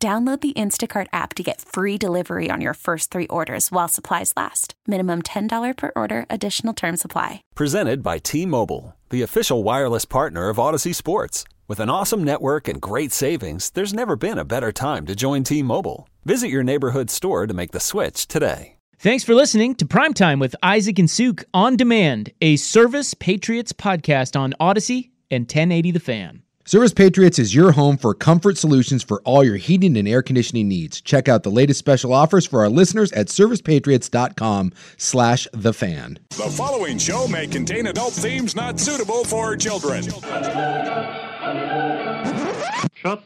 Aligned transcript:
Download 0.00 0.40
the 0.40 0.52
Instacart 0.52 1.08
app 1.12 1.34
to 1.34 1.42
get 1.42 1.60
free 1.60 1.98
delivery 1.98 2.50
on 2.52 2.60
your 2.60 2.74
first 2.74 3.10
three 3.10 3.26
orders 3.26 3.72
while 3.72 3.88
supplies 3.88 4.32
last. 4.36 4.74
Minimum 4.86 5.22
$10 5.22 5.76
per 5.76 5.90
order, 5.96 6.24
additional 6.30 6.72
term 6.72 6.96
supply. 6.96 7.42
Presented 7.56 8.00
by 8.00 8.18
T 8.18 8.46
Mobile, 8.46 8.94
the 9.10 9.22
official 9.22 9.64
wireless 9.64 10.04
partner 10.04 10.50
of 10.50 10.58
Audacy 10.58 10.94
Sports. 10.94 11.42
With 11.66 11.80
an 11.80 11.90
awesome 11.90 12.22
network 12.22 12.68
and 12.68 12.80
great 12.80 13.10
savings, 13.10 13.70
there's 13.70 13.92
never 13.92 14.14
been 14.14 14.38
a 14.38 14.44
better 14.44 14.70
time 14.70 15.04
to 15.06 15.16
join 15.16 15.42
T 15.42 15.64
Mobile. 15.64 16.08
Visit 16.24 16.48
your 16.48 16.62
neighborhood 16.62 17.10
store 17.10 17.48
to 17.48 17.54
make 17.54 17.72
the 17.72 17.80
switch 17.80 18.28
today. 18.28 18.76
Thanks 19.00 19.24
for 19.24 19.34
listening 19.34 19.74
to 19.76 19.84
Primetime 19.84 20.38
with 20.38 20.54
Isaac 20.62 21.00
and 21.00 21.10
Suk 21.10 21.42
on 21.52 21.76
demand, 21.76 22.32
a 22.40 22.54
Service 22.54 23.14
Patriots 23.14 23.72
podcast 23.72 24.38
on 24.38 24.54
Audacy 24.60 25.10
and 25.28 25.42
1080 25.42 25.90
The 25.90 26.00
Fan. 26.00 26.42
Service 26.68 26.92
Patriots 26.92 27.38
is 27.38 27.54
your 27.54 27.72
home 27.72 27.96
for 27.96 28.12
comfort 28.12 28.58
solutions 28.58 29.02
for 29.02 29.22
all 29.24 29.42
your 29.42 29.56
heating 29.56 29.96
and 29.96 30.06
air 30.06 30.20
conditioning 30.20 30.68
needs. 30.68 31.00
Check 31.00 31.26
out 31.26 31.42
the 31.42 31.50
latest 31.50 31.78
special 31.78 32.12
offers 32.12 32.46
for 32.46 32.60
our 32.60 32.68
listeners 32.68 33.10
at 33.12 33.28
servicepatriots.com 33.28 34.74
slash 34.98 35.48
the 35.54 35.72
fan. 35.72 36.18
The 36.28 36.50
following 36.50 36.98
show 36.98 37.26
may 37.26 37.46
contain 37.46 37.86
adult 37.86 38.12
themes 38.12 38.54
not 38.54 38.78
suitable 38.78 39.24
for 39.24 39.56
children. 39.56 40.02
Shut 40.02 40.20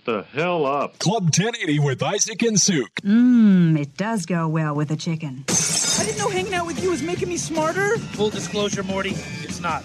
the 0.05 0.24
hell 0.33 0.64
up. 0.64 1.00
Club 1.00 1.24
1080 1.24 1.80
with 1.80 2.00
Isaac 2.00 2.42
and 2.42 2.61
Suk. 2.61 2.92
Mmm, 3.02 3.77
it 3.77 3.97
does 3.97 4.24
go 4.24 4.47
well 4.47 4.77
with 4.77 4.92
a 4.92 4.97
chicken. 4.97 5.45
I 5.48 6.05
didn't 6.05 6.19
know 6.19 6.28
hanging 6.28 6.55
out 6.55 6.69
with 6.69 6.80
you 6.80 6.91
was 6.91 7.02
making 7.02 7.28
me 7.28 7.39
smarter. 7.39 7.98
Full 7.98 8.30
disclosure, 8.30 8.84
Morty, 8.84 9.14
it's 9.42 9.61
not. 9.61 9.83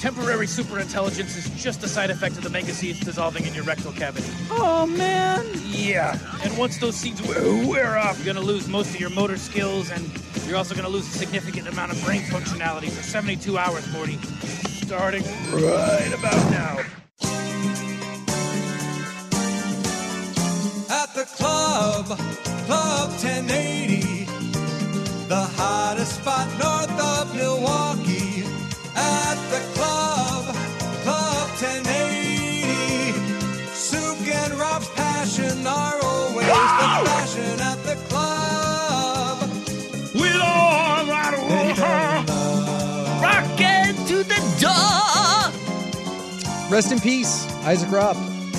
Temporary 0.00 0.46
superintelligence 0.46 1.36
is 1.36 1.48
just 1.62 1.82
a 1.82 1.88
side 1.88 2.10
effect 2.10 2.36
of 2.36 2.42
the 2.42 2.50
mega 2.50 2.72
seeds 2.72 3.00
dissolving 3.00 3.46
in 3.46 3.54
your 3.54 3.64
rectal 3.64 3.92
cavity. 3.92 4.28
Oh, 4.50 4.86
man. 4.86 5.46
Yeah, 5.64 6.18
and 6.44 6.56
once 6.58 6.78
those 6.78 6.96
seeds 6.96 7.22
wear, 7.22 7.66
wear 7.66 7.98
off, 7.98 8.18
you're 8.18 8.32
gonna 8.32 8.44
lose 8.44 8.68
most 8.68 8.90
of 8.90 9.00
your 9.00 9.10
motor 9.10 9.38
skills, 9.38 9.90
and 9.90 10.08
you're 10.46 10.56
also 10.56 10.74
gonna 10.74 10.88
lose 10.88 11.06
a 11.08 11.18
significant 11.18 11.66
amount 11.68 11.92
of 11.92 12.04
brain 12.04 12.22
functionality 12.22 12.90
for 12.90 13.02
72 13.02 13.56
hours, 13.56 13.90
Morty. 13.92 14.18
Starting 14.84 15.24
right 15.50 16.12
about 16.12 16.50
now. 16.50 16.78
At 20.88 21.14
the 21.14 21.24
club, 21.24 21.66
Club 22.06 22.55
Rest 46.76 46.92
in 46.92 47.00
peace, 47.00 47.50
Isaac 47.64 47.88
Ropp. 47.88 48.16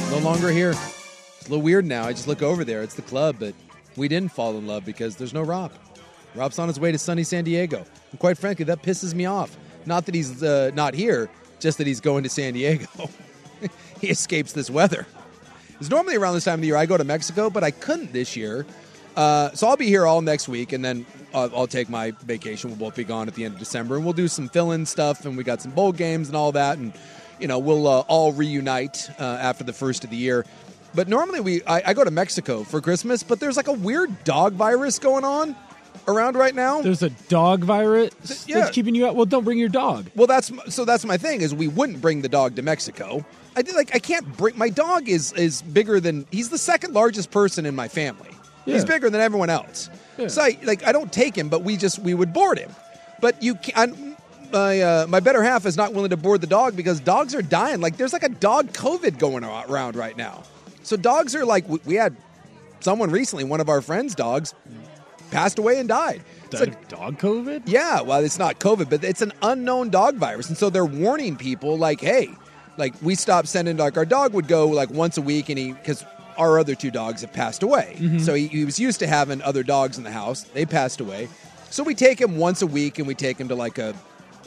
No 0.09 0.17
longer 0.17 0.49
here. 0.49 0.71
It's 0.71 1.45
a 1.45 1.49
little 1.51 1.61
weird 1.61 1.85
now. 1.85 2.05
I 2.05 2.13
just 2.13 2.27
look 2.27 2.41
over 2.41 2.63
there. 2.63 2.81
It's 2.81 2.95
the 2.95 3.03
club, 3.03 3.35
but 3.37 3.53
we 3.95 4.07
didn't 4.07 4.31
fall 4.31 4.57
in 4.57 4.65
love 4.65 4.83
because 4.85 5.17
there's 5.17 5.35
no 5.35 5.45
Ropp. 5.45 5.69
Ropp's 6.33 6.57
on 6.57 6.67
his 6.67 6.79
way 6.79 6.91
to 6.91 6.97
sunny 6.97 7.23
San 7.23 7.43
Diego. 7.43 7.85
And 8.09 8.19
quite 8.19 8.39
frankly, 8.39 8.65
that 8.65 8.81
pisses 8.81 9.13
me 9.13 9.27
off. 9.27 9.55
Not 9.85 10.07
that 10.07 10.15
he's 10.15 10.41
uh, 10.41 10.71
not 10.73 10.95
here, 10.95 11.29
just 11.59 11.77
that 11.77 11.85
he's 11.85 11.99
going 11.99 12.23
to 12.23 12.29
San 12.29 12.53
Diego. 12.53 12.87
he 14.01 14.07
escapes 14.07 14.51
this 14.51 14.71
weather. 14.71 15.05
It's 15.79 15.91
normally 15.91 16.15
around 16.15 16.33
this 16.33 16.45
time 16.45 16.55
of 16.55 16.61
the 16.61 16.67
year 16.67 16.75
I 16.75 16.87
go 16.87 16.97
to 16.97 17.03
Mexico, 17.03 17.51
but 17.51 17.63
I 17.63 17.69
couldn't 17.69 18.13
this 18.13 18.35
year. 18.35 18.65
Uh, 19.15 19.51
so 19.51 19.67
I'll 19.67 19.77
be 19.77 19.89
here 19.89 20.07
all 20.07 20.23
next 20.23 20.47
week, 20.47 20.73
and 20.73 20.83
then 20.83 21.05
uh, 21.35 21.49
I'll 21.55 21.67
take 21.67 21.87
my 21.87 22.09
vacation. 22.23 22.71
We'll 22.71 22.79
both 22.79 22.95
be 22.95 23.03
gone 23.03 23.27
at 23.27 23.35
the 23.35 23.45
end 23.45 23.53
of 23.53 23.59
December, 23.59 23.95
and 23.95 24.03
we'll 24.03 24.13
do 24.13 24.27
some 24.27 24.49
fill-in 24.49 24.87
stuff, 24.87 25.23
and 25.23 25.37
we 25.37 25.43
got 25.43 25.61
some 25.61 25.71
bowl 25.71 25.91
games 25.91 26.29
and 26.29 26.35
all 26.35 26.51
that, 26.53 26.79
and 26.79 26.93
you 27.39 27.47
know 27.47 27.59
we'll 27.59 27.87
uh, 27.87 27.99
all 28.07 28.31
reunite 28.33 29.09
uh, 29.19 29.23
after 29.23 29.63
the 29.63 29.73
first 29.73 30.03
of 30.03 30.09
the 30.09 30.17
year. 30.17 30.45
But 30.95 31.07
normally 31.07 31.39
we 31.41 31.63
I, 31.65 31.81
I 31.87 31.93
go 31.93 32.03
to 32.03 32.11
Mexico 32.11 32.63
for 32.63 32.81
Christmas, 32.81 33.23
but 33.23 33.39
there's 33.39 33.57
like 33.57 33.67
a 33.67 33.73
weird 33.73 34.23
dog 34.23 34.53
virus 34.53 34.99
going 34.99 35.23
on 35.23 35.55
around 36.07 36.35
right 36.35 36.55
now. 36.55 36.81
There's 36.81 37.03
a 37.03 37.09
dog 37.09 37.63
virus 37.63 38.45
Yeah. 38.47 38.59
that's 38.59 38.71
keeping 38.71 38.95
you 38.95 39.05
out. 39.07 39.15
Well, 39.15 39.25
don't 39.25 39.43
bring 39.43 39.57
your 39.57 39.69
dog. 39.69 40.09
Well, 40.15 40.27
that's 40.27 40.51
so. 40.69 40.85
That's 40.85 41.05
my 41.05 41.17
thing 41.17 41.41
is 41.41 41.53
we 41.53 41.67
wouldn't 41.67 42.01
bring 42.01 42.21
the 42.21 42.29
dog 42.29 42.55
to 42.55 42.61
Mexico. 42.61 43.25
I 43.55 43.61
did 43.61 43.75
like 43.75 43.93
I 43.93 43.99
can't 43.99 44.37
bring 44.37 44.57
my 44.57 44.69
dog 44.69 45.09
is 45.09 45.33
is 45.33 45.61
bigger 45.61 45.99
than 45.99 46.25
he's 46.31 46.49
the 46.49 46.57
second 46.57 46.93
largest 46.93 47.31
person 47.31 47.65
in 47.65 47.75
my 47.75 47.87
family. 47.87 48.29
He's 48.65 48.83
bigger 48.83 49.09
than 49.09 49.21
everyone 49.21 49.49
else. 49.49 49.89
Yeah. 50.17 50.27
So 50.27 50.41
I, 50.41 50.57
like 50.63 50.85
I 50.85 50.91
don't 50.91 51.11
take 51.11 51.37
him, 51.37 51.47
but 51.47 51.63
we 51.63 51.77
just 51.77 51.99
we 51.99 52.13
would 52.13 52.33
board 52.33 52.59
him. 52.59 52.69
But 53.21 53.41
you 53.41 53.55
can 53.55 54.06
my 54.51 54.81
uh, 54.81 55.07
my 55.07 55.19
better 55.19 55.43
half 55.43 55.65
is 55.65 55.77
not 55.77 55.93
willing 55.93 56.09
to 56.11 56.17
board 56.17 56.41
the 56.41 56.47
dog 56.47 56.75
because 56.75 56.99
dogs 56.99 57.35
are 57.35 57.41
dying. 57.41 57.81
Like 57.81 57.97
there's 57.97 58.13
like 58.13 58.23
a 58.23 58.29
dog 58.29 58.71
COVID 58.73 59.19
going 59.19 59.43
around 59.43 59.95
right 59.95 60.15
now. 60.15 60.43
So 60.83 60.95
dogs 60.95 61.35
are 61.35 61.45
like 61.45 61.65
we, 61.85 61.95
had 61.95 62.15
someone 62.79 63.11
recently, 63.11 63.43
one 63.43 63.59
of 63.59 63.69
our 63.69 63.81
friends' 63.81 64.15
dogs 64.15 64.53
passed 65.31 65.59
away 65.59 65.79
and 65.79 65.89
died. 65.89 66.21
It's 66.45 66.61
like- 66.61 66.87
dog 66.87 67.19
COVID? 67.19 67.63
yeah, 67.65 68.01
well, 68.01 68.23
it's 68.23 68.39
not 68.39 68.59
COVID, 68.59 68.89
but 68.89 69.03
it's 69.03 69.21
an 69.21 69.33
unknown 69.41 69.89
dog 69.89 70.15
virus, 70.15 70.47
and 70.47 70.57
so 70.57 70.69
they're 70.69 70.85
warning 70.85 71.35
people 71.35 71.77
like, 71.77 71.99
hey, 71.99 72.29
like 72.77 72.93
we 73.01 73.15
stopped 73.15 73.49
sending 73.49 73.75
like 73.75 73.97
our 73.97 74.05
dog 74.05 74.33
would 74.33 74.47
go 74.47 74.67
like 74.67 74.89
once 74.89 75.17
a 75.17 75.21
week, 75.21 75.49
and 75.49 75.59
he 75.59 75.73
because 75.73 76.05
our 76.37 76.57
other 76.59 76.75
two 76.75 76.91
dogs 76.91 77.21
have 77.21 77.33
passed 77.33 77.63
away, 77.63 77.97
so 78.19 78.33
he, 78.33 78.47
he 78.47 78.63
was 78.63 78.79
used 78.79 78.99
to 78.99 79.07
having 79.07 79.41
other 79.41 79.63
dogs 79.63 79.97
in 79.97 80.03
the 80.05 80.11
house. 80.11 80.43
They 80.43 80.65
passed 80.65 81.01
away, 81.01 81.27
so 81.69 81.83
we 81.83 81.95
take 81.95 82.21
him 82.21 82.37
once 82.37 82.61
a 82.61 82.67
week, 82.67 82.97
and 82.99 83.07
we 83.07 83.15
take 83.15 83.37
him 83.37 83.49
to 83.49 83.55
like 83.55 83.77
a 83.79 83.93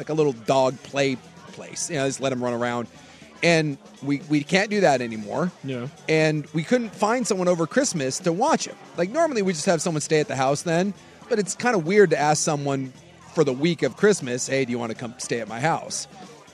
like 0.00 0.08
a 0.08 0.14
little 0.14 0.32
dog 0.32 0.76
play 0.82 1.16
place, 1.52 1.88
you 1.90 1.96
know, 1.96 2.06
just 2.06 2.20
let 2.20 2.32
him 2.32 2.42
run 2.42 2.54
around, 2.54 2.88
and 3.42 3.78
we 4.02 4.20
we 4.28 4.42
can't 4.42 4.70
do 4.70 4.80
that 4.80 5.00
anymore 5.00 5.52
Yeah. 5.64 5.86
and 6.08 6.46
we 6.52 6.62
couldn't 6.64 6.90
find 6.94 7.26
someone 7.26 7.46
over 7.48 7.66
Christmas 7.66 8.18
to 8.20 8.32
watch 8.32 8.66
him. 8.66 8.76
Like 8.96 9.10
normally 9.10 9.42
we 9.42 9.52
just 9.52 9.66
have 9.66 9.80
someone 9.82 10.00
stay 10.00 10.20
at 10.20 10.28
the 10.28 10.36
house 10.36 10.62
then, 10.62 10.92
but 11.28 11.38
it's 11.38 11.54
kind 11.54 11.76
of 11.76 11.86
weird 11.86 12.10
to 12.10 12.18
ask 12.18 12.42
someone 12.42 12.92
for 13.34 13.44
the 13.44 13.52
week 13.52 13.82
of 13.82 13.96
Christmas, 13.96 14.46
"Hey, 14.48 14.64
do 14.64 14.72
you 14.72 14.78
want 14.78 14.90
to 14.90 14.98
come 14.98 15.14
stay 15.18 15.40
at 15.40 15.48
my 15.48 15.60
house?" 15.60 16.08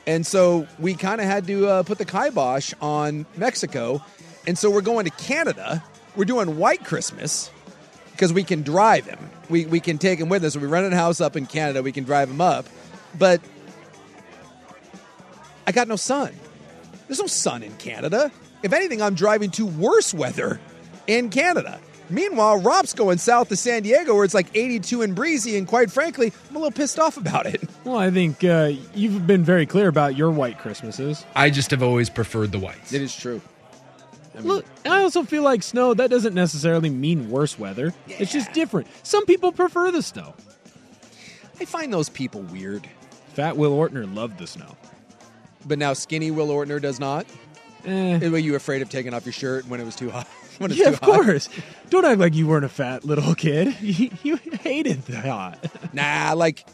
And 0.06 0.24
so 0.26 0.66
we 0.78 0.94
kind 0.94 1.20
of 1.20 1.26
had 1.26 1.46
to 1.48 1.66
uh, 1.68 1.82
put 1.82 1.98
the 1.98 2.04
kibosh 2.04 2.72
on 2.80 3.26
Mexico, 3.36 4.00
and 4.46 4.56
so 4.58 4.70
we're 4.70 4.80
going 4.82 5.04
to 5.06 5.10
Canada. 5.12 5.82
We're 6.14 6.24
doing 6.26 6.58
White 6.58 6.84
Christmas 6.84 7.50
because 8.12 8.32
we 8.32 8.44
can 8.44 8.62
drive 8.62 9.04
him. 9.06 9.18
We 9.50 9.66
we 9.66 9.80
can 9.80 9.98
take 9.98 10.18
him 10.20 10.28
with 10.28 10.44
us. 10.44 10.56
We 10.56 10.66
rented 10.66 10.92
a 10.92 10.96
house 10.96 11.20
up 11.20 11.36
in 11.36 11.46
Canada. 11.46 11.82
We 11.82 11.92
can 11.92 12.04
drive 12.04 12.30
him 12.30 12.40
up, 12.40 12.66
but 13.18 13.40
I 15.66 15.72
got 15.72 15.88
no 15.88 15.96
sun. 15.96 16.32
There's 17.06 17.20
no 17.20 17.26
sun 17.26 17.62
in 17.62 17.74
Canada. 17.76 18.30
If 18.62 18.72
anything, 18.72 19.02
I'm 19.02 19.14
driving 19.14 19.50
to 19.52 19.66
worse 19.66 20.12
weather 20.12 20.60
in 21.06 21.30
Canada. 21.30 21.80
Meanwhile, 22.08 22.60
Ropp's 22.60 22.92
going 22.94 23.18
south 23.18 23.48
to 23.48 23.56
San 23.56 23.82
Diego 23.82 24.14
where 24.14 24.24
it's 24.24 24.34
like 24.34 24.46
82 24.54 25.02
and 25.02 25.14
breezy, 25.14 25.56
and 25.56 25.66
quite 25.66 25.90
frankly, 25.90 26.32
I'm 26.48 26.56
a 26.56 26.58
little 26.58 26.72
pissed 26.72 26.98
off 26.98 27.16
about 27.16 27.46
it. 27.46 27.62
Well, 27.84 27.98
I 27.98 28.10
think 28.10 28.44
uh, 28.44 28.72
you've 28.94 29.26
been 29.26 29.44
very 29.44 29.66
clear 29.66 29.88
about 29.88 30.16
your 30.16 30.30
white 30.30 30.58
Christmases. 30.58 31.24
I 31.34 31.50
just 31.50 31.70
have 31.72 31.82
always 31.82 32.08
preferred 32.08 32.52
the 32.52 32.58
whites. 32.58 32.92
It 32.92 33.02
is 33.02 33.14
true. 33.14 33.40
Look, 34.40 34.66
I 34.84 35.02
also 35.02 35.22
feel 35.22 35.42
like 35.42 35.62
snow, 35.62 35.94
that 35.94 36.10
doesn't 36.10 36.34
necessarily 36.34 36.90
mean 36.90 37.30
worse 37.30 37.58
weather. 37.58 37.94
It's 38.06 38.32
just 38.32 38.52
different. 38.52 38.86
Some 39.02 39.24
people 39.24 39.50
prefer 39.50 39.90
the 39.90 40.02
snow. 40.02 40.34
I 41.58 41.64
find 41.64 41.92
those 41.92 42.10
people 42.10 42.42
weird. 42.42 42.86
Fat 43.36 43.56
Will 43.56 43.72
Ortner 43.76 44.12
loved 44.12 44.38
the 44.38 44.46
snow. 44.46 44.76
But 45.66 45.78
now 45.78 45.92
skinny 45.92 46.30
Will 46.30 46.48
Ortner 46.48 46.80
does 46.80 46.98
not. 46.98 47.26
Eh. 47.84 48.28
Were 48.28 48.38
you 48.38 48.54
afraid 48.54 48.82
of 48.82 48.88
taking 48.88 49.12
off 49.14 49.24
your 49.26 49.32
shirt 49.32 49.66
when 49.68 49.78
it 49.80 49.84
was 49.84 49.94
too 49.94 50.10
hot? 50.10 50.26
when 50.58 50.70
it's 50.70 50.80
Yeah, 50.80 50.86
too 50.88 50.94
of 50.94 51.00
hot? 51.00 51.24
course. 51.24 51.48
Don't 51.90 52.04
act 52.04 52.18
like 52.18 52.34
you 52.34 52.46
weren't 52.46 52.64
a 52.64 52.68
fat 52.68 53.04
little 53.04 53.34
kid. 53.34 53.76
You, 53.80 54.10
you 54.22 54.36
hated 54.62 55.02
the 55.02 55.20
hot. 55.20 55.58
Nah, 55.92 56.32
like 56.34 56.66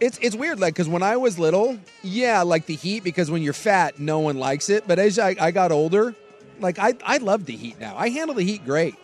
it's 0.00 0.18
it's 0.20 0.36
weird. 0.36 0.60
Like 0.60 0.74
because 0.74 0.88
when 0.88 1.02
I 1.02 1.16
was 1.16 1.38
little, 1.38 1.78
yeah, 2.02 2.42
like 2.42 2.66
the 2.66 2.74
heat. 2.76 3.02
Because 3.02 3.30
when 3.30 3.42
you're 3.42 3.52
fat, 3.52 3.98
no 3.98 4.18
one 4.20 4.36
likes 4.38 4.68
it. 4.68 4.86
But 4.86 4.98
as 4.98 5.18
I, 5.18 5.34
I 5.40 5.50
got 5.52 5.72
older, 5.72 6.14
like 6.60 6.78
I 6.78 6.94
I 7.04 7.16
love 7.18 7.46
the 7.46 7.56
heat 7.56 7.80
now. 7.80 7.96
I 7.96 8.10
handle 8.10 8.34
the 8.36 8.44
heat 8.44 8.64
great. 8.64 8.94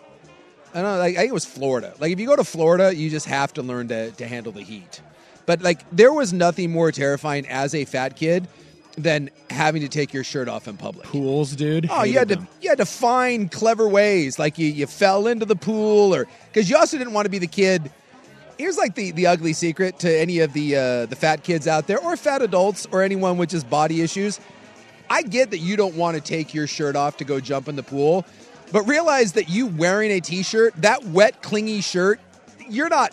I 0.75 0.83
don't 0.83 0.93
know. 0.93 0.99
Like, 0.99 1.15
I 1.15 1.21
think 1.21 1.31
it 1.31 1.35
was 1.35 1.47
Florida. 1.47 1.95
Like 1.99 2.13
if 2.13 2.21
you 2.21 2.27
go 2.27 2.37
to 2.37 2.45
Florida, 2.45 2.95
you 2.95 3.09
just 3.11 3.27
have 3.27 3.55
to 3.55 3.63
learn 3.63 3.89
to 3.89 4.11
to 4.13 4.27
handle 4.27 4.53
the 4.53 4.63
heat. 4.63 5.01
But 5.51 5.63
like 5.63 5.81
there 5.91 6.13
was 6.13 6.33
nothing 6.33 6.71
more 6.71 6.93
terrifying 6.93 7.45
as 7.49 7.75
a 7.75 7.85
fat 7.85 8.15
kid 8.15 8.47
than 8.97 9.31
having 9.51 9.83
to 9.83 9.89
take 9.89 10.15
your 10.15 10.23
shirt 10.23 10.49
off 10.49 10.69
in 10.69 10.77
public. 10.77 11.09
Pools, 11.09 11.57
dude. 11.57 11.89
Oh, 11.91 12.05
you 12.05 12.21
had 12.21 12.29
Hated 12.29 12.47
to 12.47 12.49
you 12.61 12.69
had 12.69 12.79
to 12.79 12.87
find 12.87 13.51
clever 13.51 13.89
ways, 13.89 14.39
like 14.39 14.59
you, 14.59 14.69
you 14.69 14.87
fell 14.87 15.27
into 15.27 15.47
the 15.47 15.57
pool, 15.57 16.15
or 16.15 16.29
because 16.53 16.71
you 16.71 16.77
also 16.77 16.99
didn't 16.99 17.15
want 17.15 17.27
to 17.27 17.31
be 17.31 17.41
the 17.41 17.49
kid. 17.49 17.91
Here's 18.59 18.79
like 18.79 18.95
the, 18.95 19.11
the 19.11 19.27
ugly 19.27 19.53
secret 19.53 19.99
to 19.99 20.21
any 20.21 20.39
of 20.39 20.53
the 20.53 20.77
uh, 20.77 21.07
the 21.07 21.17
fat 21.17 21.43
kids 21.43 21.67
out 21.67 21.89
there, 21.89 21.99
or 21.99 22.17
fat 22.17 22.43
adults, 22.43 22.87
or 22.93 23.03
anyone 23.03 23.37
with 23.37 23.51
just 23.51 23.69
body 23.69 24.03
issues. 24.03 24.39
I 25.11 25.23
get 25.23 25.51
that 25.51 25.59
you 25.59 25.77
don't 25.77 25.97
want 25.97 26.17
to 26.17 26.23
take 26.23 26.55
your 26.55 26.69
shirt 26.69 26.95
off 26.95 27.17
to 27.17 27.25
go 27.25 27.41
jump 27.41 27.67
in 27.67 27.75
the 27.75 27.83
pool, 27.83 28.25
but 28.71 28.83
realize 28.83 29.33
that 29.33 29.49
you 29.49 29.67
wearing 29.67 30.13
a 30.13 30.21
t-shirt, 30.21 30.75
that 30.77 31.07
wet, 31.07 31.43
clingy 31.43 31.81
shirt, 31.81 32.21
you're 32.69 32.89
not 32.89 33.13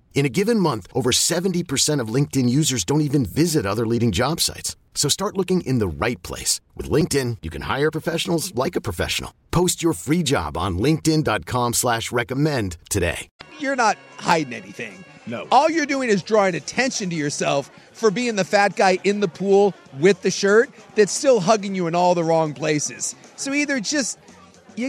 In 0.13 0.25
a 0.25 0.29
given 0.29 0.59
month, 0.59 0.87
over 0.93 1.11
70% 1.11 1.99
of 1.99 2.09
LinkedIn 2.09 2.47
users 2.49 2.83
don't 2.83 3.01
even 3.01 3.25
visit 3.25 3.65
other 3.65 3.87
leading 3.87 4.11
job 4.11 4.39
sites. 4.39 4.75
So 4.93 5.09
start 5.09 5.35
looking 5.37 5.61
in 5.61 5.79
the 5.79 5.87
right 5.87 6.21
place. 6.21 6.61
With 6.75 6.89
LinkedIn, 6.91 7.37
you 7.41 7.49
can 7.49 7.63
hire 7.63 7.89
professionals 7.89 8.53
like 8.53 8.75
a 8.75 8.81
professional. 8.81 9.33
Post 9.49 9.81
your 9.81 9.93
free 9.93 10.21
job 10.21 10.57
on 10.57 10.77
linkedin.com 10.77 11.73
slash 11.73 12.11
recommend 12.11 12.77
today. 12.91 13.27
you're 13.59 13.75
not 13.75 13.97
hiding 14.17 14.53
anything. 14.53 15.03
No. 15.27 15.47
All 15.51 15.69
you're 15.69 15.85
doing 15.85 16.09
is 16.09 16.23
drawing 16.23 16.55
attention 16.55 17.09
to 17.11 17.15
yourself 17.15 17.69
for 17.93 18.09
being 18.11 18.35
the 18.35 18.43
fat 18.43 18.75
guy 18.75 18.97
in 19.03 19.19
the 19.21 19.27
pool 19.27 19.73
with 19.99 20.23
the 20.23 20.31
shirt 20.31 20.71
that's 20.95 21.11
still 21.13 21.39
hugging 21.39 21.73
you 21.75 21.87
in 21.87 21.95
all 21.95 22.15
the 22.15 22.23
wrong 22.23 22.53
places. 22.53 23.15
So 23.37 23.53
either 23.53 23.79
just 23.79 24.17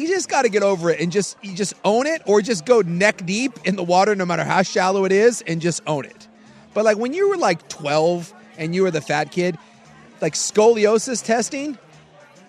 you 0.01 0.09
just 0.09 0.29
got 0.29 0.43
to 0.43 0.49
get 0.49 0.63
over 0.63 0.91
it 0.91 1.01
and 1.01 1.13
just 1.13 1.37
you 1.43 1.55
just 1.55 1.75
own 1.85 2.07
it 2.07 2.23
or 2.27 2.41
just 2.43 2.65
go 2.65 2.81
neck 2.81 3.25
deep 3.27 3.53
in 3.65 3.77
the 3.77 3.83
water 3.83 4.15
no 4.15 4.25
matter 4.25 4.45
how 4.45 4.63
shallow 4.63 5.05
it 5.05 5.13
is 5.13 5.43
and 5.47 5.61
just 5.61 5.83
own 5.87 6.05
it. 6.05 6.29
But 6.75 6.85
like 6.85 6.97
when 6.97 7.13
you 7.13 7.29
were 7.29 7.37
like 7.37 7.69
12 7.69 8.33
and 8.59 8.75
you 8.75 8.83
were 8.83 8.91
the 8.91 9.01
fat 9.01 9.31
kid, 9.33 9.59
like 10.21 10.35
scoliosis 10.35 11.25
testing, 11.25 11.79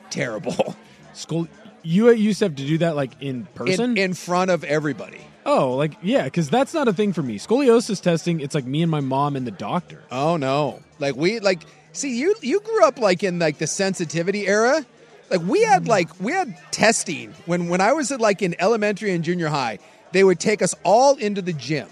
terrible. 0.10 0.76
Scol- 1.14 1.48
you 1.84 2.10
used 2.12 2.40
to 2.40 2.46
have 2.46 2.56
to 2.56 2.66
do 2.66 2.78
that 2.80 2.96
like 2.96 3.12
in 3.22 3.46
person 3.56 3.92
In, 3.92 3.98
in 3.98 4.14
front 4.14 4.52
of 4.52 4.64
everybody. 4.64 5.22
Oh, 5.46 5.76
like 5.76 5.94
yeah, 6.02 6.24
because 6.24 6.50
that's 6.50 6.74
not 6.74 6.88
a 6.88 6.94
thing 6.94 7.12
for 7.12 7.22
me. 7.22 7.38
Scoliosis 7.38 8.02
testing, 8.02 8.40
it's 8.40 8.56
like 8.56 8.66
me 8.66 8.82
and 8.82 8.90
my 8.90 9.02
mom 9.02 9.36
and 9.36 9.46
the 9.46 9.52
doctor. 9.52 10.02
Oh 10.10 10.38
no! 10.38 10.82
Like 11.00 11.18
we 11.18 11.42
like 11.42 11.64
see 11.92 12.18
you 12.18 12.34
you 12.42 12.62
grew 12.62 12.86
up 12.86 12.98
like 12.98 13.24
in 13.24 13.40
like 13.40 13.58
the 13.58 13.68
sensitivity 13.68 14.48
era. 14.48 14.86
Like 15.34 15.42
we 15.48 15.64
had 15.64 15.88
like 15.88 16.10
we 16.22 16.32
had 16.32 16.56
testing 16.72 17.34
when 17.48 17.68
when 17.68 17.82
I 17.82 17.94
was 17.94 18.12
at 18.12 18.22
like 18.22 18.42
in 18.44 18.56
elementary 18.60 19.12
and 19.12 19.24
junior 19.24 19.48
high. 19.50 19.80
They 20.12 20.24
would 20.24 20.40
take 20.40 20.62
us 20.62 20.76
all 20.84 21.16
into 21.16 21.42
the 21.42 21.54
gym, 21.54 21.88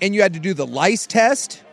and 0.00 0.14
you 0.14 0.22
had 0.22 0.34
to 0.34 0.40
do 0.40 0.54
the 0.54 0.66
lice 0.66 1.04
test. 1.04 1.64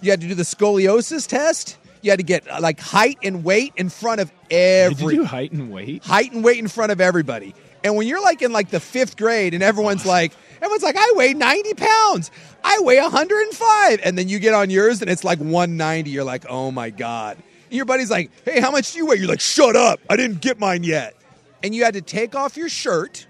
You 0.00 0.10
had 0.10 0.22
to 0.22 0.28
do 0.28 0.34
the 0.34 0.44
scoliosis 0.44 1.26
test. 1.28 1.76
You 2.00 2.10
had 2.10 2.20
to 2.20 2.24
get 2.24 2.48
uh, 2.48 2.58
like 2.60 2.80
height 2.80 3.18
and 3.22 3.44
weight 3.44 3.74
in 3.76 3.90
front 3.90 4.22
of 4.22 4.32
every 4.50 4.94
Did 4.94 5.12
you 5.12 5.18
do 5.20 5.24
height 5.24 5.52
and 5.52 5.70
weight? 5.70 6.02
height 6.04 6.32
and 6.32 6.42
weight 6.42 6.58
in 6.58 6.68
front 6.68 6.90
of 6.90 7.02
everybody. 7.02 7.54
And 7.84 7.96
when 7.96 8.06
you're 8.06 8.22
like 8.22 8.40
in 8.40 8.50
like 8.52 8.70
the 8.70 8.80
fifth 8.80 9.16
grade 9.18 9.52
and 9.52 9.62
everyone's 9.62 10.06
like, 10.06 10.32
everyone's 10.56 10.82
like, 10.82 10.96
I 10.98 11.12
weigh 11.16 11.34
90 11.34 11.74
pounds. 11.74 12.30
I 12.64 12.78
weigh 12.80 13.00
105. 13.00 14.00
And 14.02 14.16
then 14.16 14.28
you 14.28 14.38
get 14.38 14.54
on 14.54 14.70
yours 14.70 15.02
and 15.02 15.10
it's 15.10 15.22
like 15.22 15.38
190. 15.38 16.10
You're 16.10 16.24
like, 16.24 16.46
oh 16.48 16.70
my 16.70 16.90
God. 16.90 17.36
And 17.66 17.76
your 17.76 17.84
buddy's 17.84 18.10
like, 18.10 18.30
hey, 18.44 18.60
how 18.60 18.70
much 18.70 18.92
do 18.92 18.98
you 18.98 19.06
weigh? 19.06 19.16
You're 19.16 19.28
like, 19.28 19.40
shut 19.40 19.76
up. 19.76 20.00
I 20.08 20.16
didn't 20.16 20.40
get 20.40 20.58
mine 20.58 20.84
yet. 20.84 21.14
And 21.62 21.74
you 21.74 21.84
had 21.84 21.94
to 21.94 22.02
take 22.02 22.34
off 22.34 22.56
your 22.56 22.68
shirt, 22.68 23.26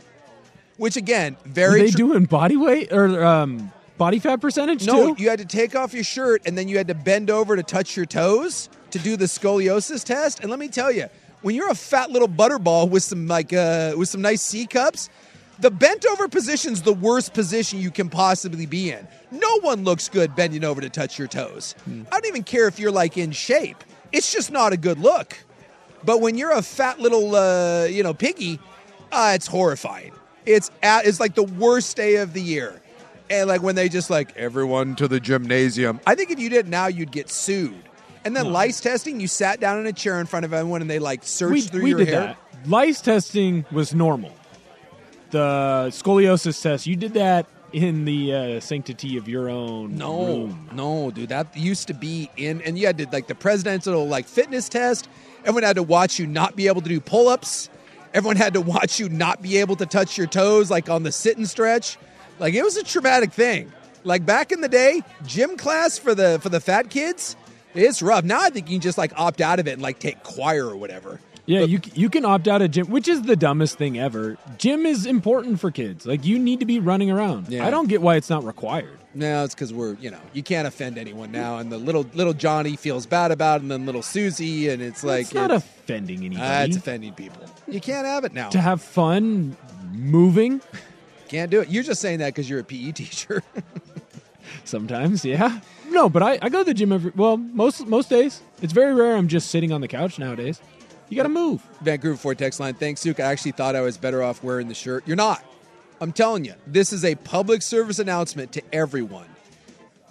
which 0.76 0.96
again, 0.96 1.36
very 1.44 1.80
Were 1.80 1.86
they 1.86 1.90
tr- 1.90 1.96
doing 1.96 2.24
body 2.24 2.56
weight 2.56 2.92
or 2.92 3.24
um, 3.24 3.72
body 3.98 4.18
fat 4.18 4.40
percentage 4.40 4.86
no, 4.86 5.14
too? 5.14 5.22
you 5.22 5.30
had 5.30 5.38
to 5.38 5.46
take 5.46 5.74
off 5.74 5.94
your 5.94 6.04
shirt 6.04 6.42
and 6.44 6.56
then 6.56 6.68
you 6.68 6.76
had 6.76 6.88
to 6.88 6.94
bend 6.94 7.30
over 7.30 7.56
to 7.56 7.62
touch 7.62 7.96
your 7.96 8.06
toes 8.06 8.68
to 8.90 8.98
do 8.98 9.16
the 9.16 9.24
scoliosis 9.26 10.04
test. 10.04 10.40
And 10.40 10.50
let 10.50 10.58
me 10.58 10.68
tell 10.68 10.92
you, 10.92 11.06
when 11.42 11.54
you're 11.54 11.70
a 11.70 11.74
fat 11.74 12.10
little 12.10 12.28
butterball 12.28 12.90
with 12.90 13.02
some 13.02 13.26
like 13.26 13.52
uh, 13.52 13.94
with 13.96 14.08
some 14.08 14.20
nice 14.20 14.42
C 14.42 14.66
cups, 14.66 15.08
the 15.58 15.70
bent 15.70 16.04
over 16.04 16.28
position's 16.28 16.82
the 16.82 16.92
worst 16.92 17.32
position 17.32 17.78
you 17.78 17.90
can 17.90 18.10
possibly 18.10 18.66
be 18.66 18.90
in. 18.90 19.06
No 19.30 19.60
one 19.60 19.84
looks 19.84 20.08
good 20.08 20.34
bending 20.34 20.64
over 20.64 20.80
to 20.80 20.90
touch 20.90 21.18
your 21.18 21.28
toes. 21.28 21.74
I 21.88 22.20
don't 22.20 22.26
even 22.26 22.42
care 22.42 22.68
if 22.68 22.78
you're 22.78 22.90
like 22.90 23.16
in 23.16 23.32
shape. 23.32 23.82
It's 24.16 24.32
just 24.32 24.50
not 24.50 24.72
a 24.72 24.78
good 24.78 24.98
look. 24.98 25.36
But 26.02 26.22
when 26.22 26.38
you're 26.38 26.52
a 26.52 26.62
fat 26.62 26.98
little, 27.00 27.36
uh, 27.36 27.84
you 27.84 28.02
know, 28.02 28.14
piggy, 28.14 28.58
uh, 29.12 29.32
it's 29.34 29.46
horrifying. 29.46 30.12
It's 30.46 30.70
at, 30.82 31.04
it's 31.04 31.20
like 31.20 31.34
the 31.34 31.42
worst 31.42 31.98
day 31.98 32.16
of 32.16 32.32
the 32.32 32.40
year. 32.40 32.80
And 33.28 33.46
like 33.46 33.62
when 33.62 33.74
they 33.74 33.90
just 33.90 34.08
like 34.08 34.34
everyone 34.34 34.96
to 34.96 35.06
the 35.06 35.20
gymnasium. 35.20 36.00
I 36.06 36.14
think 36.14 36.30
if 36.30 36.38
you 36.38 36.48
did 36.48 36.66
it 36.66 36.68
now, 36.68 36.86
you'd 36.86 37.12
get 37.12 37.28
sued. 37.28 37.74
And 38.24 38.34
then 38.34 38.52
lice 38.52 38.80
testing, 38.80 39.20
you 39.20 39.28
sat 39.28 39.60
down 39.60 39.80
in 39.80 39.86
a 39.86 39.92
chair 39.92 40.18
in 40.18 40.26
front 40.26 40.46
of 40.46 40.54
everyone 40.54 40.80
and 40.80 40.88
they 40.88 40.98
like 40.98 41.22
searched 41.22 41.52
we, 41.52 41.60
through 41.60 41.82
we 41.82 41.90
your 41.90 41.98
did 41.98 42.08
hair. 42.08 42.20
that. 42.20 42.68
Lice 42.68 43.02
testing 43.02 43.66
was 43.70 43.94
normal. 43.94 44.32
The 45.30 45.88
scoliosis 45.90 46.62
test, 46.62 46.86
you 46.86 46.96
did 46.96 47.12
that 47.14 47.46
in 47.72 48.04
the 48.04 48.32
uh, 48.34 48.60
sanctity 48.60 49.16
of 49.16 49.28
your 49.28 49.48
own 49.48 49.96
No, 49.96 50.26
room. 50.26 50.70
no, 50.72 51.10
dude. 51.10 51.28
That 51.30 51.56
used 51.56 51.88
to 51.88 51.94
be 51.94 52.30
in, 52.36 52.62
and 52.62 52.78
you 52.78 52.86
had 52.86 52.98
to 52.98 53.06
like 53.12 53.26
the 53.26 53.34
presidential 53.34 54.06
like 54.06 54.26
fitness 54.26 54.68
test. 54.68 55.08
Everyone 55.40 55.62
had 55.62 55.76
to 55.76 55.82
watch 55.82 56.18
you 56.18 56.26
not 56.26 56.56
be 56.56 56.66
able 56.68 56.80
to 56.82 56.88
do 56.88 57.00
pull 57.00 57.28
ups. 57.28 57.68
Everyone 58.14 58.36
had 58.36 58.54
to 58.54 58.60
watch 58.60 58.98
you 58.98 59.08
not 59.08 59.42
be 59.42 59.58
able 59.58 59.76
to 59.76 59.86
touch 59.86 60.16
your 60.16 60.26
toes, 60.26 60.70
like 60.70 60.88
on 60.88 61.02
the 61.02 61.12
sit 61.12 61.36
and 61.36 61.48
stretch. 61.48 61.98
Like 62.38 62.54
it 62.54 62.62
was 62.62 62.76
a 62.76 62.84
traumatic 62.84 63.32
thing. 63.32 63.72
Like 64.04 64.24
back 64.24 64.52
in 64.52 64.60
the 64.60 64.68
day, 64.68 65.02
gym 65.26 65.56
class 65.56 65.98
for 65.98 66.14
the 66.14 66.38
for 66.40 66.48
the 66.48 66.60
fat 66.60 66.88
kids, 66.90 67.36
it's 67.74 68.00
rough. 68.00 68.24
Now 68.24 68.40
I 68.40 68.50
think 68.50 68.70
you 68.70 68.76
can 68.76 68.80
just 68.82 68.96
like 68.98 69.12
opt 69.18 69.40
out 69.40 69.58
of 69.58 69.66
it 69.66 69.72
and 69.72 69.82
like 69.82 69.98
take 69.98 70.22
choir 70.22 70.64
or 70.66 70.76
whatever. 70.76 71.20
Yeah, 71.46 71.60
you 71.60 71.80
you 71.94 72.10
can 72.10 72.24
opt 72.24 72.48
out 72.48 72.60
of 72.60 72.72
gym, 72.72 72.88
which 72.90 73.06
is 73.08 73.22
the 73.22 73.36
dumbest 73.36 73.78
thing 73.78 73.98
ever. 73.98 74.36
Gym 74.58 74.84
is 74.84 75.06
important 75.06 75.60
for 75.60 75.70
kids. 75.70 76.04
Like 76.04 76.24
you 76.24 76.38
need 76.38 76.60
to 76.60 76.66
be 76.66 76.80
running 76.80 77.10
around. 77.10 77.48
Yeah. 77.48 77.66
I 77.66 77.70
don't 77.70 77.88
get 77.88 78.02
why 78.02 78.16
it's 78.16 78.28
not 78.28 78.44
required. 78.44 78.98
No, 79.14 79.44
it's 79.44 79.54
because 79.54 79.72
we're 79.72 79.94
you 79.94 80.10
know 80.10 80.18
you 80.32 80.42
can't 80.42 80.66
offend 80.66 80.98
anyone 80.98 81.32
now, 81.32 81.58
and 81.58 81.70
the 81.72 81.78
little 81.78 82.04
little 82.14 82.34
Johnny 82.34 82.76
feels 82.76 83.06
bad 83.06 83.30
about, 83.30 83.60
it, 83.60 83.62
and 83.62 83.70
then 83.70 83.86
little 83.86 84.02
Susie, 84.02 84.68
and 84.68 84.82
it's 84.82 85.02
like 85.04 85.22
it's 85.22 85.34
not 85.34 85.50
it's- 85.50 85.62
offending 85.62 86.24
anybody. 86.24 86.40
Ah, 86.42 86.62
it's 86.62 86.76
offending 86.76 87.14
people. 87.14 87.42
You 87.68 87.80
can't 87.80 88.06
have 88.06 88.24
it 88.24 88.34
now. 88.34 88.50
to 88.50 88.60
have 88.60 88.82
fun 88.82 89.56
moving 89.92 90.60
Can't 91.28 91.50
do 91.50 91.60
it. 91.60 91.68
You're 91.70 91.82
just 91.82 92.00
saying 92.00 92.18
that 92.18 92.34
because 92.34 92.50
you're 92.50 92.60
a 92.60 92.64
PE 92.64 92.92
teacher. 92.92 93.42
sometimes, 94.64 95.24
yeah. 95.24 95.60
No, 95.88 96.08
but 96.08 96.22
I, 96.22 96.38
I 96.42 96.48
go 96.48 96.58
to 96.58 96.64
the 96.64 96.74
gym 96.74 96.92
every 96.92 97.12
well 97.14 97.36
most 97.36 97.86
most 97.86 98.10
days. 98.10 98.42
It's 98.62 98.72
very 98.72 98.94
rare 98.94 99.16
I'm 99.16 99.28
just 99.28 99.50
sitting 99.50 99.72
on 99.72 99.80
the 99.80 99.88
couch 99.88 100.18
nowadays. 100.18 100.60
You 101.08 101.16
got 101.16 101.24
to 101.24 101.28
move. 101.28 101.62
Vancouver 101.80 102.16
Ford 102.16 102.38
text 102.38 102.58
line. 102.60 102.74
Thanks, 102.74 103.00
Suk. 103.00 103.20
I 103.20 103.24
actually 103.24 103.52
thought 103.52 103.76
I 103.76 103.80
was 103.80 103.96
better 103.96 104.22
off 104.22 104.42
wearing 104.42 104.68
the 104.68 104.74
shirt. 104.74 105.06
You're 105.06 105.16
not. 105.16 105.44
I'm 106.00 106.12
telling 106.12 106.44
you, 106.44 106.54
this 106.66 106.92
is 106.92 107.04
a 107.04 107.14
public 107.14 107.62
service 107.62 107.98
announcement 107.98 108.52
to 108.52 108.62
everyone. 108.72 109.28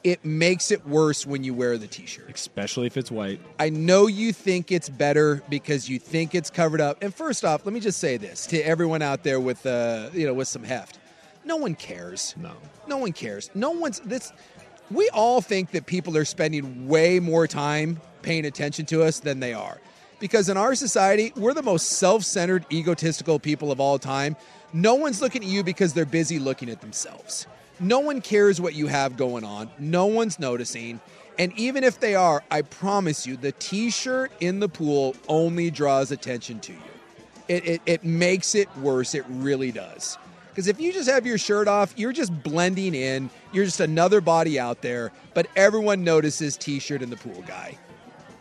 It 0.04 0.24
makes 0.24 0.70
it 0.72 0.86
worse 0.88 1.25
when 1.25 1.44
you 1.44 1.56
wear 1.56 1.78
the 1.80 1.88
t-shirt. 1.88 2.30
especially 2.30 2.86
if 2.86 2.96
it's 2.96 3.10
white. 3.10 3.40
I 3.60 3.70
know 3.70 4.06
you 4.06 4.34
think 4.34 4.72
it's 4.72 4.88
better 4.88 5.42
because 5.50 5.90
you 5.90 5.98
think 5.98 6.36
it's 6.36 6.52
covered 6.52 6.80
up. 6.80 7.02
And 7.02 7.14
first 7.14 7.44
off, 7.44 7.66
let 7.66 7.74
me 7.74 7.80
just 7.80 8.00
say 8.00 8.18
this 8.18 8.46
to 8.48 8.62
everyone 8.62 9.02
out 9.02 9.24
there 9.24 9.40
with 9.40 9.66
uh, 9.66 10.10
you 10.14 10.28
know, 10.28 10.34
with 10.34 10.48
some 10.48 10.64
heft. 10.64 11.00
No 11.44 11.58
one 11.58 11.75
cares. 11.75 12.36
No. 12.38 12.54
No 12.88 12.98
one 12.98 13.14
cares. 13.14 13.50
No 13.56 13.72
one's 13.72 14.00
this 14.02 14.32
we 14.92 15.10
all 15.10 15.42
think 15.42 15.72
that 15.72 15.86
people 15.86 16.16
are 16.18 16.25
spending 16.25 16.88
way 16.88 17.20
more 17.20 17.48
time 17.48 18.00
paying 18.22 18.46
attention 18.46 18.86
to 18.88 19.04
us 19.04 19.20
than 19.20 19.40
they 19.40 19.54
are. 19.54 19.80
Because 20.20 20.50
in 20.50 20.58
our 20.58 20.76
society, 20.76 21.34
we're 21.36 21.54
the 21.54 21.64
most 21.64 21.90
self 21.90 22.24
centered, 22.24 22.66
egotistical 22.72 23.40
people 23.40 23.72
of 23.72 23.80
all 23.80 24.00
time. 24.00 24.36
No 24.74 24.96
one's 24.96 25.22
looking 25.22 25.44
at 25.44 25.50
you 25.50 25.64
because 25.64 25.94
they're 25.94 26.06
busy 26.06 26.40
looking 26.40 26.70
at 26.70 26.82
themselves. 26.82 27.48
No 27.80 28.00
one 28.00 28.22
cares 28.22 28.62
what 28.62 28.74
you 28.74 28.88
have 28.88 29.18
going 29.18 29.44
on, 29.44 29.70
no 29.80 30.06
one's 30.06 30.40
noticing. 30.40 31.00
And 31.38 31.52
even 31.60 31.84
if 31.84 32.00
they 32.00 32.16
are, 32.16 32.44
I 32.50 32.62
promise 32.62 33.28
you, 33.28 33.36
the 33.36 33.52
t 33.52 33.90
shirt 33.90 34.32
in 34.40 34.60
the 34.60 34.70
pool 34.70 35.16
only 35.28 35.70
draws 35.70 36.12
attention 36.12 36.62
to 36.62 36.72
you. 36.72 36.80
It, 37.48 37.68
it, 37.68 37.82
it 37.86 38.04
makes 38.04 38.56
it 38.56 38.76
worse. 38.78 39.14
It 39.14 39.26
really 39.28 39.72
does. 39.72 40.18
Because 40.50 40.70
if 40.70 40.80
you 40.80 40.94
just 40.94 41.10
have 41.10 41.26
your 41.26 41.38
shirt 41.38 41.68
off, 41.68 41.94
you're 41.98 42.14
just 42.14 42.32
blending 42.42 42.96
in. 42.96 43.30
You're 43.52 43.66
just 43.66 43.82
another 43.82 44.22
body 44.22 44.58
out 44.58 44.82
there, 44.82 45.12
but 45.34 45.48
everyone 45.58 46.06
notices 46.06 46.56
t-shirt 46.56 47.02
in 47.02 47.10
the 47.10 47.18
pool 47.18 47.44
guy. 47.46 47.78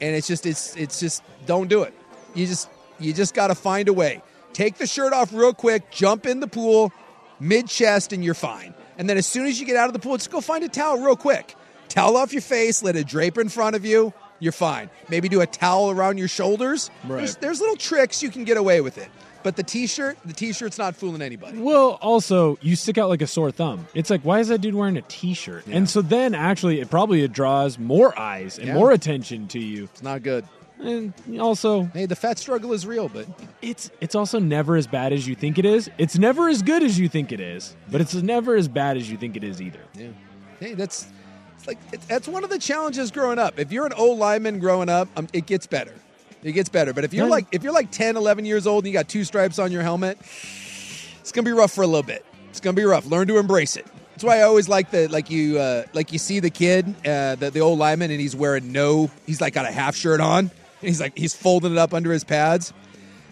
And 0.05 0.15
it's 0.15 0.27
just 0.27 0.45
it's 0.45 0.77
it's 0.77 1.01
just 1.01 1.23
don't 1.47 1.69
do 1.69 1.83
it. 1.83 1.95
You 2.35 2.47
just 2.47 2.69
you 2.99 3.15
just 3.15 3.35
got 3.35 3.47
to 3.47 3.55
find 3.55 3.89
a 3.89 3.93
way. 3.93 4.23
Take 4.53 4.77
the 4.77 4.87
shirt 4.87 5.15
off 5.15 5.33
real 5.33 5.55
quick, 5.55 5.91
jump 5.91 6.27
in 6.27 6.41
the 6.41 6.47
pool, 6.47 6.93
mid 7.41 7.69
chest 7.69 8.13
and 8.13 8.23
you're 8.23 8.35
fine. 8.35 8.75
And 8.99 9.09
then 9.09 9.17
as 9.17 9.27
soon 9.27 9.47
as 9.47 9.59
you 9.59 9.67
get 9.67 9.77
out 9.77 9.87
of 9.87 9.95
the 9.95 9.99
pool, 9.99 10.19
just 10.19 10.31
go 10.31 10.43
find 10.43 10.63
a 10.63 10.69
towel 10.69 10.99
real 10.99 11.17
quick. 11.17 11.57
Towel 11.89 12.19
off 12.19 12.35
your 12.35 12.43
face, 12.43 12.83
let 12.83 12.97
it 12.97 13.07
drape 13.07 13.39
in 13.39 13.49
front 13.49 13.77
of 13.77 13.87
you. 13.87 14.13
You're 14.41 14.53
fine. 14.53 14.91
Maybe 15.09 15.31
do 15.31 15.41
a 15.41 15.47
towel 15.47 15.91
around 15.91 16.19
your 16.19 16.29
shoulders. 16.29 16.91
Right. 17.05 17.19
There's, 17.19 17.37
there's 17.37 17.61
little 17.61 17.77
tricks 17.77 18.23
you 18.23 18.31
can 18.31 18.45
get 18.45 18.59
away 18.59 18.83
with 18.83 18.99
it. 18.99 19.09
But 19.45 19.55
the 19.57 19.63
t-shirt, 19.63 20.17
the 20.25 20.33
t-shirt's 20.33 20.79
not 20.79 20.97
fooling 20.97 21.23
anybody. 21.23 21.59
Well, 21.59 21.99
also, 22.03 22.59
you 22.63 22.75
stick 22.75 22.99
out 22.99 23.09
like 23.11 23.23
a 23.23 23.27
sore 23.29 23.53
thumb. 23.53 23.87
It's 23.95 24.09
like, 24.11 24.23
why 24.23 24.41
is 24.41 24.49
that 24.49 24.63
dude 24.63 24.75
wearing 24.75 24.97
a 24.97 25.03
t-shirt? 25.03 25.67
And 25.69 25.89
so 25.89 26.03
then, 26.03 26.35
actually, 26.35 26.81
it 26.81 26.91
probably 26.91 27.23
it 27.23 27.33
draws 27.33 27.79
more 27.79 28.19
eyes 28.19 28.59
and 28.59 28.69
Yeah. 28.69 28.75
more 28.75 28.91
attention 28.91 29.47
to 29.49 29.61
you. 29.61 29.85
It's 29.85 30.03
not 30.03 30.23
good. 30.23 30.45
And 30.81 31.13
also, 31.39 31.85
hey, 31.95 32.07
the 32.07 32.17
fat 32.17 32.39
struggle 32.39 32.73
is 32.73 32.85
real, 32.87 33.09
but 33.09 33.27
it's 33.63 33.91
it's 34.01 34.15
also 34.17 34.39
never 34.41 34.77
as 34.77 34.87
bad 34.89 35.13
as 35.13 35.27
you 35.29 35.35
think 35.37 35.57
it 35.59 35.65
is. 35.65 35.89
It's 35.99 36.19
never 36.19 36.49
as 36.49 36.63
good 36.63 36.83
as 36.83 36.99
you 36.99 37.09
think 37.09 37.31
it 37.31 37.39
is, 37.41 37.77
but 37.93 38.01
it's 38.01 38.13
never 38.15 38.57
as 38.57 38.67
bad 38.67 38.97
as 38.97 39.09
you 39.09 39.17
think 39.17 39.37
it 39.37 39.45
is 39.45 39.63
either. 39.63 39.79
Yeah. 39.95 40.09
Hey, 40.59 40.75
that's 40.75 41.07
it's 41.57 41.67
like 41.69 41.79
that's 42.09 42.27
one 42.27 42.43
of 42.45 42.51
the 42.51 42.59
challenges 42.59 43.11
growing 43.13 43.39
up. 43.39 43.59
If 43.59 43.71
you're 43.73 43.87
an 43.87 43.93
old 43.93 44.19
lineman 44.19 44.59
growing 44.59 44.89
up, 44.89 45.09
um, 45.17 45.29
it 45.33 45.47
gets 45.47 45.67
better. 45.67 45.93
It 46.45 46.53
gets 46.53 46.69
better. 46.69 46.93
But 46.93 47.03
if 47.05 47.13
you're 47.15 47.27
like 47.29 47.47
if 47.53 47.63
you're 47.65 47.73
like 47.73 47.91
10, 47.91 48.17
11 48.17 48.45
years 48.45 48.67
old 48.67 48.85
and 48.85 48.93
you 48.93 48.97
got 48.99 49.09
two 49.09 49.25
stripes 49.25 49.59
on 49.59 49.73
your 49.73 49.83
helmet, 49.83 50.19
it's 50.21 51.33
gonna 51.33 51.45
be 51.45 51.53
rough 51.53 51.73
for 51.73 51.83
a 51.83 51.87
little 51.87 52.03
bit. 52.03 52.25
It's 52.51 52.61
gonna 52.61 52.75
be 52.75 52.85
rough. 52.85 53.07
Learn 53.07 53.27
to 53.29 53.39
embrace 53.39 53.77
it. 53.77 53.87
That's 54.13 54.23
why 54.25 54.39
I 54.39 54.43
always 54.43 54.69
like 54.69 54.91
the 54.93 55.09
like 55.09 55.31
you 55.31 55.59
uh, 55.59 55.85
like 55.93 56.13
you 56.13 56.19
see 56.21 56.39
the 56.41 56.51
kid, 56.51 56.87
uh, 57.07 57.35
the 57.35 57.51
the 57.51 57.61
old 57.61 57.79
lineman, 57.81 58.11
and 58.13 58.21
he's 58.21 58.37
wearing 58.37 58.71
no. 58.71 59.11
He's 59.27 59.41
like 59.41 59.55
got 59.55 59.65
a 59.67 59.73
half 59.73 59.97
shirt 59.97 60.21
on, 60.21 60.39
and 60.39 60.51
he's 60.81 61.01
like 61.01 61.17
he's 61.19 61.35
folding 61.35 61.73
it 61.73 61.79
up 61.79 61.93
under 61.95 62.13
his 62.13 62.23
pads. 62.23 62.73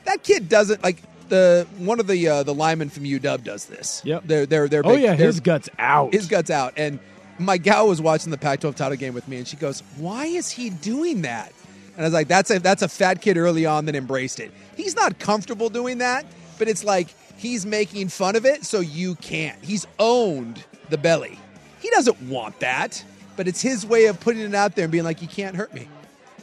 That 0.06 0.24
kid 0.24 0.48
doesn't 0.48 0.82
like 0.82 0.96
the 1.28 1.68
one 1.78 2.00
of 2.00 2.06
the 2.08 2.26
uh, 2.26 2.42
the 2.42 2.54
linemen 2.54 2.88
from 2.90 3.04
UW 3.04 3.44
does 3.44 3.66
this. 3.66 4.02
Yep. 4.04 4.22
They're 4.26 4.46
they're 4.46 4.68
they're 4.68 4.82
Oh 4.84 4.94
big- 4.94 5.02
yeah, 5.04 5.14
his 5.14 5.38
guts 5.38 5.68
out. 5.78 6.12
his 6.12 6.26
guts 6.26 6.50
out. 6.50 6.72
And 6.76 6.98
my 7.38 7.58
gal 7.58 7.86
was 7.88 8.00
watching 8.00 8.30
the 8.30 8.38
Pac-12 8.38 8.74
title 8.74 8.96
game 8.96 9.14
with 9.14 9.28
me, 9.28 9.36
and 9.36 9.46
she 9.46 9.56
goes, 9.56 9.82
"Why 9.98 10.24
is 10.26 10.50
he 10.50 10.70
doing 10.70 11.22
that?" 11.22 11.52
And 11.96 12.04
I 12.04 12.08
was 12.08 12.12
like, 12.14 12.28
"That's 12.28 12.50
a 12.50 12.58
that's 12.58 12.82
a 12.82 12.88
fat 12.88 13.20
kid 13.20 13.36
early 13.36 13.66
on 13.66 13.84
that 13.86 13.94
embraced 13.94 14.40
it. 14.40 14.50
He's 14.76 14.96
not 14.96 15.18
comfortable 15.18 15.68
doing 15.68 15.98
that, 15.98 16.24
but 16.58 16.68
it's 16.68 16.84
like 16.84 17.08
he's 17.36 17.66
making 17.66 18.08
fun 18.08 18.36
of 18.36 18.46
it, 18.46 18.64
so 18.64 18.80
you 18.80 19.14
can't. 19.16 19.62
He's 19.62 19.86
owned 19.98 20.64
the 20.88 20.98
belly. 20.98 21.38
He 21.80 21.90
doesn't 21.90 22.20
want 22.22 22.60
that, 22.60 23.04
but 23.36 23.48
it's 23.48 23.60
his 23.60 23.84
way 23.84 24.06
of 24.06 24.20
putting 24.20 24.42
it 24.42 24.54
out 24.54 24.74
there 24.74 24.84
and 24.84 24.92
being 24.92 25.04
like, 25.04 25.20
"You 25.20 25.28
can't 25.28 25.56
hurt 25.56 25.74
me. 25.74 25.88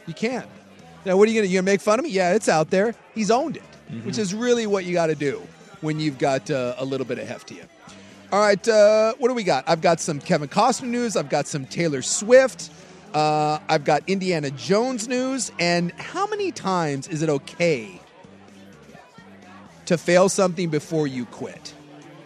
You 0.06 0.14
can't." 0.14 0.46
Now, 1.04 1.16
what 1.16 1.28
are 1.28 1.32
you 1.32 1.40
gonna? 1.40 1.48
You 1.48 1.58
gonna 1.58 1.64
make 1.72 1.80
fun 1.80 1.98
of 1.98 2.04
me? 2.04 2.10
Yeah, 2.10 2.34
it's 2.34 2.48
out 2.48 2.70
there. 2.70 2.94
He's 3.14 3.30
owned 3.30 3.56
it, 3.56 3.62
which 4.04 4.18
is 4.18 4.34
really 4.34 4.66
what 4.66 4.84
you 4.84 4.92
got 4.92 5.06
to 5.06 5.14
do 5.14 5.42
when 5.80 5.98
you've 5.98 6.18
got 6.18 6.50
uh, 6.50 6.74
a 6.78 6.84
little 6.84 7.06
bit 7.06 7.18
of 7.18 7.26
heft 7.26 7.48
to 7.48 7.54
you. 7.54 7.62
All 8.32 8.40
right, 8.40 8.68
uh, 8.68 9.14
what 9.18 9.28
do 9.28 9.34
we 9.34 9.42
got? 9.42 9.64
I've 9.66 9.80
got 9.80 9.98
some 9.98 10.20
Kevin 10.20 10.48
Costner 10.48 10.84
news. 10.88 11.16
I've 11.16 11.28
got 11.30 11.48
some 11.48 11.64
Taylor 11.64 12.02
Swift. 12.02 12.70
Uh, 13.14 13.58
I've 13.68 13.84
got 13.84 14.02
Indiana 14.06 14.50
Jones 14.50 15.08
news. 15.08 15.50
And 15.58 15.92
how 15.92 16.26
many 16.26 16.52
times 16.52 17.08
is 17.08 17.22
it 17.22 17.28
okay 17.28 18.00
to 19.86 19.98
fail 19.98 20.28
something 20.28 20.68
before 20.70 21.06
you 21.06 21.24
quit? 21.26 21.74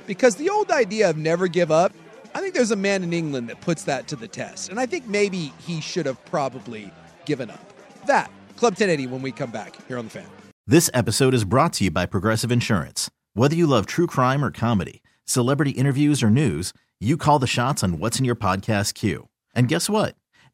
Because 0.07 0.37
the 0.37 0.51
old 0.51 0.71
idea 0.71 1.09
of 1.09 1.17
never 1.17 1.49
give 1.49 1.71
up, 1.71 1.93
I 2.35 2.41
think 2.41 2.55
there's 2.55 2.73
a 2.73 2.77
man 2.77 3.03
in 3.03 3.13
England 3.13 3.49
that 3.49 3.61
puts 3.61 3.85
that 3.85 4.09
to 4.09 4.17
the 4.17 4.29
test. 4.29 4.69
And 4.69 4.79
I 4.79 4.87
think 4.87 5.07
maybe 5.07 5.53
he 5.67 5.81
should 5.81 6.07
have 6.07 6.23
probably 6.27 6.91
given 7.25 7.51
up. 7.51 7.73
That, 8.07 8.31
Club 8.57 8.73
1080 8.75 9.07
when 9.07 9.23
we 9.23 9.33
come 9.33 9.51
back 9.51 9.77
here 9.89 9.99
on 9.99 10.05
the 10.05 10.11
fan. 10.11 10.27
This 10.67 10.91
episode 10.93 11.35
is 11.35 11.45
brought 11.45 11.75
to 11.75 11.85
you 11.85 11.91
by 11.91 12.07
Progressive 12.07 12.51
Insurance. 12.51 13.11
Whether 13.35 13.55
you 13.55 13.67
love 13.67 13.87
true 13.87 14.07
crime 14.07 14.45
or 14.45 14.51
comedy, 14.51 15.03
celebrity 15.25 15.73
interviews 15.73 16.23
or 16.23 16.31
news, 16.31 16.73
you 17.01 17.17
call 17.17 17.39
the 17.39 17.47
shots 17.47 17.83
on 17.83 17.99
what's 17.99 18.19
in 18.19 18.25
your 18.25 18.37
podcast 18.37 18.95
queue. 18.95 19.29
And 19.55 19.69
guess 19.69 19.89
what? 19.91 20.17